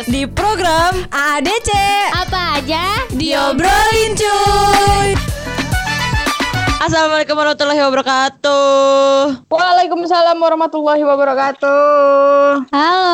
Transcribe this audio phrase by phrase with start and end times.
[0.00, 1.68] podcast di program ADC
[2.16, 3.04] Apa aja?
[3.12, 5.12] diobrolin cuy.
[6.80, 9.44] Assalamualaikum warahmatullahi wabarakatuh.
[9.52, 12.72] Waalaikumsalam warahmatullahi wabarakatuh.
[12.72, 13.12] Halo.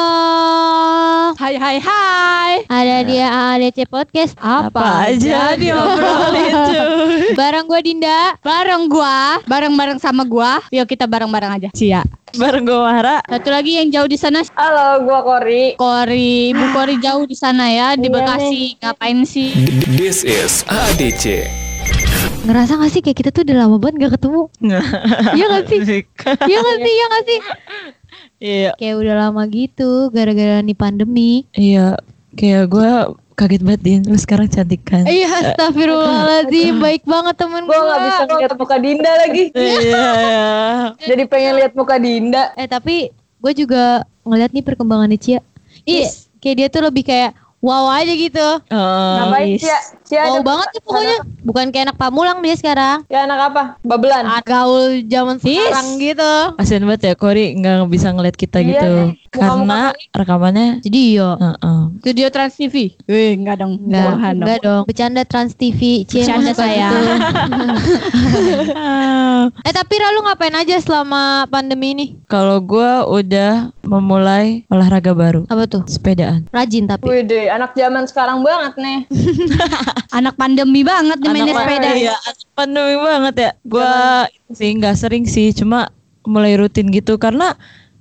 [1.34, 2.52] Hai hai hai.
[2.70, 3.26] Ada dia
[3.58, 4.38] ADC Podcast.
[4.38, 7.34] Apa aja diobrolin cuy.
[7.34, 8.38] Bareng gue Dinda.
[8.46, 10.62] Bareng gua, bareng-bareng sama gua.
[10.70, 11.68] Yuk kita bareng-bareng aja.
[11.74, 12.06] Cia.
[12.36, 13.24] Bareng gue Mahara.
[13.24, 15.72] Satu lagi yang jauh di sana Halo, gua Kori.
[15.80, 18.62] Kori, Bu Kori jauh di sana ya, di Iya Bekasi.
[18.76, 19.56] Ngapain sih?
[19.96, 21.48] This is ADC.
[22.44, 24.46] Ngerasa gak sih kayak kita tuh udah lama banget gak ketemu
[25.38, 25.80] Iya gak sih?
[26.46, 26.92] Iya gak sih?
[26.92, 27.38] Iya gak sih?
[28.36, 31.98] Iya, Kayak udah lama gitu Gara-gara nih pandemi iya.
[32.38, 32.90] Kayak gue
[33.36, 34.00] kaget banget Din.
[34.02, 35.04] Lu sekarang cantik kan?
[35.04, 39.44] Iya astagfirullahaladzim Baik banget temen Gua nggak bisa ngeliat muka Dinda lagi.
[39.52, 40.06] Iya, iya.
[41.08, 42.56] Jadi pengen lihat muka Dinda.
[42.56, 45.40] Eh tapi gue juga ngeliat nih perkembangannya Cia
[45.84, 46.08] Iya
[46.40, 47.30] Kayak dia tuh lebih kayak
[47.60, 49.62] wow aja gitu Oh, Ngapain is.
[49.62, 49.78] Cia?
[50.02, 53.62] Cia Wow banget ya pokoknya Bukan kayak anak pamulang dia sekarang Ya anak apa?
[53.82, 54.24] Babelan.
[54.42, 58.92] Gaul zaman sekarang gitu Kasian banget ya Kori nggak bisa ngeliat kita Iya gitu.
[59.36, 61.80] Karena rekamannya Jadi iya Heeh.
[62.02, 62.94] Studio Trans TV.
[63.06, 63.78] Wih, enggak dong.
[63.82, 64.82] Enggak, enggak dong.
[64.88, 66.06] Bercanda Trans TV.
[66.08, 66.88] Cie, Bercanda saya.
[69.66, 72.06] eh tapi Ra lu ngapain aja selama pandemi ini?
[72.26, 75.82] Kalau gue udah memulai olahraga baru, Apa tuh?
[75.86, 76.46] sepedaan.
[76.50, 77.06] Rajin tapi.
[77.06, 78.98] Wih deh, anak zaman sekarang banget nih.
[80.16, 81.88] Anak pandemi banget nih main Anak sepeda.
[81.92, 83.50] Iya, anak pandemi banget ya.
[83.68, 85.92] Gua sih nggak sering sih, cuma
[86.26, 87.54] mulai rutin gitu karena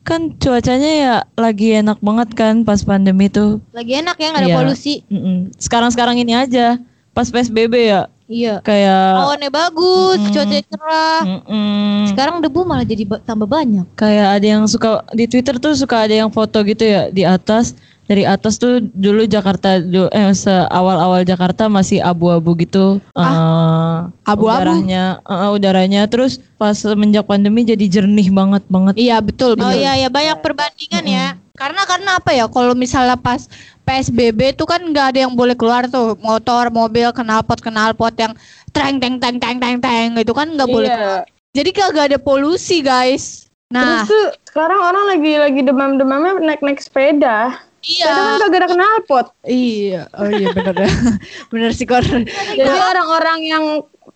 [0.06, 3.58] kan cuacanya ya lagi enak banget kan pas pandemi tuh.
[3.74, 4.58] Lagi enak ya nggak ada Iya.
[4.62, 4.94] polusi.
[5.10, 5.50] Mm-mm.
[5.58, 6.78] Sekarang-sekarang ini aja,
[7.12, 8.58] pas PSBB ya, Iya.
[8.66, 11.22] kayak Awannya bagus, cuaca cerah.
[11.24, 12.10] Mm-mm.
[12.10, 13.86] Sekarang debu malah jadi ba- tambah banyak.
[13.94, 17.78] kayak ada yang suka di Twitter tuh suka ada yang foto gitu ya di atas
[18.06, 20.34] dari atas tuh dulu Jakarta eh
[20.70, 24.62] awal-awal Jakarta masih abu-abu gitu eh, Abu-abu?
[24.62, 29.58] udaranya eh, udaranya terus pas semenjak pandemi jadi jernih banget banget Iya betul.
[29.58, 29.82] Oh betul.
[29.82, 31.28] iya ya banyak perbandingan ya.
[31.56, 32.46] Karena karena apa ya?
[32.52, 33.48] Kalau misalnya pas
[33.88, 38.34] PSBB tuh kan nggak ada yang boleh keluar tuh motor, mobil, knalpot, knalpot yang
[38.76, 40.92] treng teng teng teng teng teng itu kan nggak boleh.
[40.92, 41.24] keluar.
[41.24, 41.34] Iya.
[41.56, 43.48] Jadi kagak ada polusi guys.
[43.72, 47.56] Nah, Terus tuh sekarang orang lagi lagi demam-demamnya naik-naik sepeda.
[47.80, 49.26] Sepeda kan iya, kagak ada knalpot.
[49.46, 50.90] iya, oh iya bener ya,
[51.54, 52.02] bener sih Kor.
[52.02, 53.66] Jadi orang-orang yang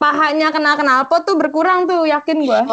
[0.02, 2.66] pahanya kena knalpot tuh berkurang tuh, yakin gua.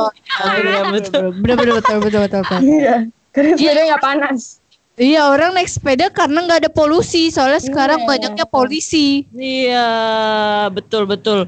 [0.57, 2.41] Iya, betul Bener bener betul betul betul.
[2.43, 2.61] betul.
[2.65, 2.97] Iya.
[3.37, 4.65] Karena sepeda nggak panas.
[4.97, 7.29] Iya orang naik sepeda karena nggak ada polusi.
[7.29, 8.09] Soalnya sekarang Iya.
[8.09, 9.29] banyaknya polisi.
[9.31, 9.89] iya
[10.69, 11.45] betul betul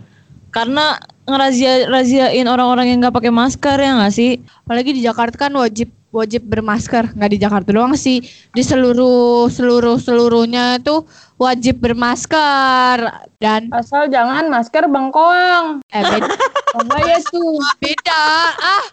[0.48, 5.52] karena ngerazia raziain orang-orang yang nggak pakai masker ya nggak sih Apalagi di Jakarta kan
[5.54, 7.08] wajib wajib bermasker.
[7.10, 8.20] Nggak di Jakarta doang sih.
[8.50, 11.04] Di seluruh seluruh seluruhnya itu
[11.36, 12.96] wajib bermasker
[13.36, 15.80] dan Asal jangan masker bengkoang.
[15.88, 16.28] eh beda,
[16.76, 17.60] Oh ya tuh.
[17.80, 18.22] beda.
[18.56, 18.84] ah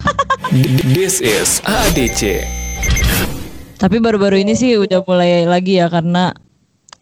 [0.85, 2.43] This is ADC.
[3.75, 6.31] Tapi baru-baru ini sih udah mulai lagi ya karena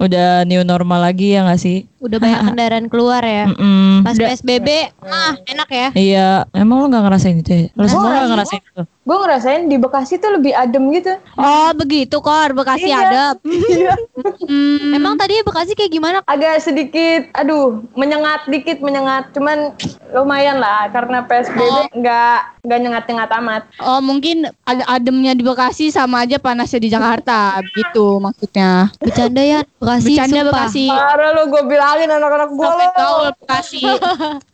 [0.02, 3.48] udah new normal lagi ya nggak sih Udah banyak kendaraan keluar ya.
[3.48, 4.04] Mm-mm.
[4.04, 4.68] Pas PSBB,
[5.02, 5.88] ah enak ya.
[5.96, 7.64] Iya, emang lo gak ngerasain itu ya?
[7.74, 8.84] Lo semua gak ngerasain itu?
[9.04, 11.12] Gue ngerasain di Bekasi tuh lebih adem gitu.
[11.36, 13.00] Oh begitu Kor Bekasi Iya.
[13.02, 13.24] ada.
[13.74, 13.96] Iya.
[14.42, 16.18] Hmm, Emang tadi Bekasi kayak gimana?
[16.26, 19.32] Agak sedikit, aduh, menyengat dikit, menyengat.
[19.32, 19.76] Cuman
[20.12, 21.60] lumayan lah, karena PSBB
[21.94, 23.62] nggak nggak nyengat-nyengat amat.
[23.78, 28.88] Oh mungkin ad- ademnya di Bekasi sama aja panasnya di Jakarta gitu maksudnya.
[28.98, 30.16] Bercanda ya Bekasi.
[30.16, 30.48] Bercanda sumpah.
[30.50, 30.86] Bekasi.
[30.88, 31.64] Parah lo, gue
[31.94, 32.98] bilangin anak-anak gue Sampai lo.
[32.98, 33.82] gaul Bekasi.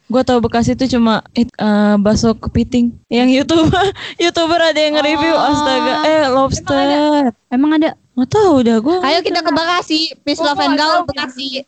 [0.09, 2.97] Gue tau Bekasi itu cuma eh, eh, bakso kepiting.
[3.13, 3.85] Yang youtuber,
[4.23, 5.93] youtuber ada yang nge-review, astaga.
[6.01, 6.85] Eh, lobster.
[7.53, 7.93] Emang ada?
[7.93, 8.97] Gak tau udah gue.
[9.05, 11.61] Ayo kita ke Bekasi, Peace Love and Gaul Bekasi.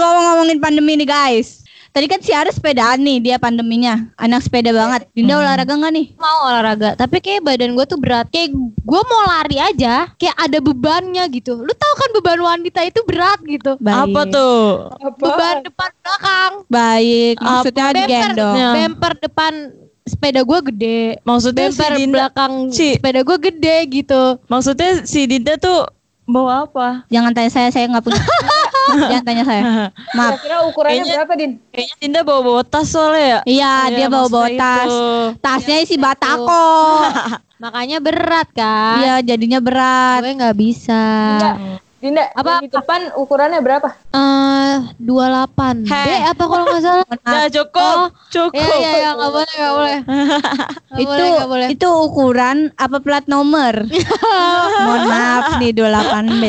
[0.00, 1.63] Ngomong-ngomongin pandemi nih guys.
[1.94, 4.10] Tadi kan si Aris sepedaan nih dia pandeminya.
[4.18, 5.06] Anak sepeda banget.
[5.14, 6.06] Dinda olahraga nggak nih?
[6.18, 8.26] Mau olahraga, tapi kayak badan gue tuh berat.
[8.34, 8.50] Kayak
[8.82, 11.54] gue mau lari aja, kayak ada bebannya gitu.
[11.54, 13.78] Lu tahu kan beban wanita itu berat gitu.
[13.78, 14.90] Apa tuh?
[15.22, 16.52] Beban depan belakang.
[16.66, 18.54] Baik, maksudnya Bemper, digendong.
[18.74, 19.52] bemper depan
[20.02, 21.00] sepeda gue gede.
[21.22, 22.88] Maksudnya si Bemper Dinda, belakang Ci.
[22.98, 24.22] sepeda gue gede gitu.
[24.50, 25.86] maksudnya si Dinda tuh
[26.26, 27.06] bawa apa?
[27.06, 28.18] Jangan tanya saya, saya nggak punya.
[28.84, 29.62] Jangan tanya saya.
[30.12, 30.38] Maaf.
[30.38, 31.52] Kira ukurannya Kayaknya- berapa, Din?
[31.68, 33.40] Kayaknya Dinda bawa-bawa tas soalnya ya?
[33.44, 34.86] Iya, dia bawa bawa maksudnya tas.
[34.86, 35.00] itu.
[35.40, 36.66] Tasnya isi batako.
[37.64, 38.96] Makanya berat kan.
[39.00, 40.20] Iya, jadinya berat.
[40.20, 41.02] Gue nggak bisa.
[41.32, 41.52] Dinda,
[41.96, 43.88] Dinda, Apa- depan ukurannya berapa?
[44.12, 47.06] Eh, 28 B apa kalau nggak salah?
[47.08, 48.60] Udah cukup, Oh, cukup.
[48.60, 49.98] Iya iya iya nggak boleh nggak boleh.
[50.94, 51.68] Nggak itu boleh, boleh.
[51.74, 53.74] itu ukuran apa plat nomor?
[54.86, 56.44] Mohon maaf nih 28B.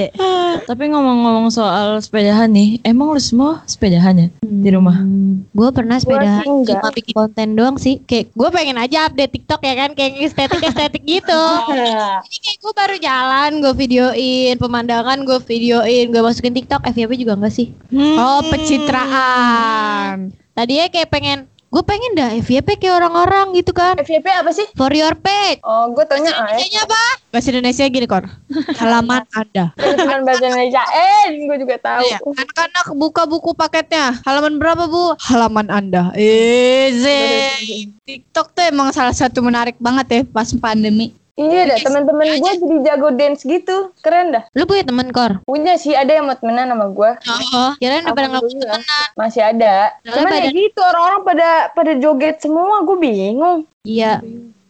[0.70, 5.02] Tapi ngomong-ngomong soal sepedahan nih, emang lu semua sepedahan ya di rumah?
[5.50, 6.78] Gue pernah sepeda sih enggak.
[6.78, 7.98] cuma bikin konten doang sih.
[8.06, 11.44] Kayak gue pengen aja update TikTok ya kan, kayak estetik-estetik gitu.
[12.30, 17.34] Ini kayak gue baru jalan, gue videoin pemandangan, gue videoin, gue masukin TikTok, FYP juga
[17.34, 17.74] enggak sih?
[17.98, 20.30] Oh, pencitraan.
[20.54, 24.00] Tadinya kayak pengen, gue pengen dah FYP kayak orang-orang gitu kan.
[24.00, 24.64] FYP apa sih?
[24.80, 25.60] For your page.
[25.60, 26.56] Oh, gue taunya AS.
[26.56, 27.02] Kayaknya apa?
[27.36, 28.24] Bahasa Indonesia gini, Kor.
[28.80, 29.76] Halaman Anda.
[29.76, 30.80] Cuman bahasa Indonesia.
[30.96, 32.08] Eh, gue juga tahu.
[32.08, 34.24] Iya, anak-anak buka buku paketnya.
[34.24, 35.20] Halaman berapa, Bu?
[35.20, 36.16] Halaman Anda.
[36.16, 37.92] Easy.
[38.08, 41.12] TikTok tuh emang salah satu menarik banget ya pas pandemi.
[41.36, 43.92] Iya dah, teman-teman gue jadi jago dance gitu.
[44.00, 44.48] Keren dah.
[44.56, 45.44] Lu punya temen kor?
[45.44, 47.12] Punya sih ada yang mau temenan sama gue.
[47.28, 48.80] Oh, kirain udah pada nggak punya Alhamdulillah.
[48.80, 49.08] temenan.
[49.20, 49.76] Masih ada.
[50.00, 53.68] Cuman ya badan- gitu orang-orang pada pada joget semua, gue bingung.
[53.84, 54.24] Iya.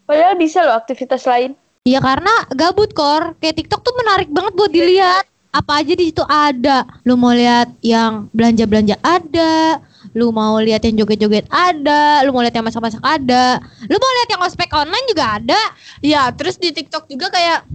[0.09, 1.53] Padahal bisa loh aktivitas lain.
[1.85, 3.37] Iya karena gabut kor.
[3.37, 5.23] Kayak TikTok tuh menarik banget buat dilihat.
[5.53, 6.81] Apa aja di situ ada.
[7.05, 9.85] Lu mau lihat yang belanja-belanja ada.
[10.13, 12.21] Lu mau lihat yang joget-joget ada.
[12.21, 13.57] Lu mau lihat yang masak-masak ada.
[13.89, 15.61] Lu mau lihat yang ospek online juga ada.
[16.03, 17.65] Ya, terus di TikTok juga kayak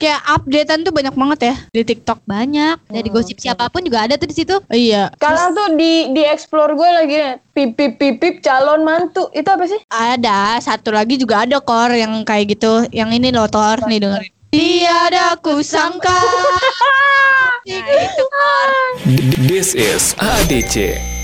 [0.00, 2.24] kayak updatean tuh banyak banget ya di TikTok.
[2.24, 2.88] Banyak.
[2.88, 4.56] Dari gosip siapa pun juga ada tuh di situ.
[4.72, 9.28] Iya, Sekarang tuh di di explore gue lagi nih, pip pip pip pip calon mantu.
[9.36, 9.80] Itu apa sih?
[9.92, 12.88] ada satu lagi juga ada kor yang kayak gitu.
[12.90, 14.32] Yang ini loh Tor nih dengerin.
[14.50, 16.10] Tiada kusangka.
[17.70, 18.68] nah, itu kor.
[19.46, 21.19] This is ADC.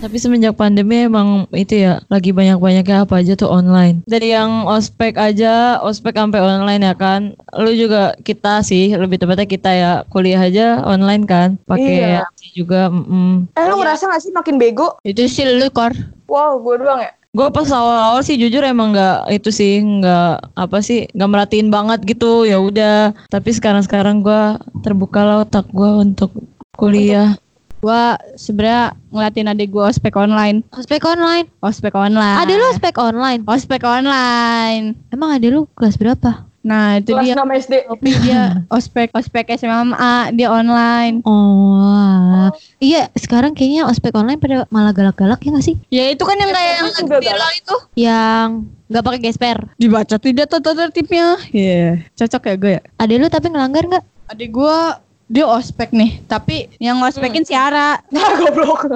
[0.00, 4.00] Tapi semenjak pandemi emang itu ya lagi banyak-banyaknya apa aja tuh online.
[4.08, 7.36] Dari yang ospek aja, ospek sampai online ya kan.
[7.52, 11.60] Lu juga kita sih, lebih tepatnya kita ya kuliah aja online kan.
[11.68, 12.24] Pakai Iya.
[12.56, 12.88] juga.
[12.88, 13.52] mm.
[13.54, 14.96] Eh lu ngerasa gak sih makin bego?
[15.04, 15.92] Itu sih lu kor.
[16.26, 17.12] Wow, gue doang ya.
[17.30, 22.02] Gue pas awal-awal sih jujur emang nggak itu sih nggak apa sih nggak merhatiin banget
[22.02, 23.14] gitu ya udah.
[23.30, 26.34] Tapi sekarang-sekarang gue terbuka lah otak gue untuk
[26.74, 27.38] kuliah.
[27.80, 30.60] Gua sebenarnya ngeliatin adik gua ospek online.
[30.76, 31.48] Ospek online.
[31.64, 32.36] Ospek online.
[32.36, 33.40] Ada lu ospek online.
[33.48, 35.00] ospek online.
[35.08, 36.50] Emang ada lu kelas berapa?
[36.60, 37.74] Nah, itu Kelas dia 6 SD.
[37.88, 38.42] Tapi dia
[38.76, 41.24] ospek ospek SMA dia online.
[41.24, 42.52] Oh,
[42.84, 45.76] iya sekarang kayaknya ospek online pada malah galak-galak ya gak sih?
[45.88, 47.76] Ya itu kan yang kayak yang viral itu.
[47.96, 48.48] Yang
[48.92, 49.58] nggak pakai gesper.
[49.80, 51.40] Dibaca tidak tata tertibnya.
[51.48, 52.82] Iya, cocok ya gue ya.
[53.00, 54.04] Ada lu tapi ngelanggar nggak?
[54.30, 55.00] Adik gua
[55.30, 58.02] dia ospek nih, tapi yang ngospekin si Ara.
[58.10, 58.90] Nah, goblok.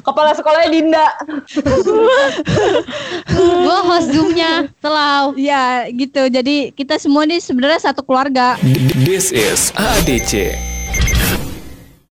[0.00, 1.06] Kepala sekolahnya Dinda.
[3.36, 5.36] Gua host zoomnya selalu.
[5.36, 6.32] Ya gitu.
[6.32, 8.56] Jadi kita semua nih sebenarnya satu keluarga.
[9.04, 10.75] This is ADC.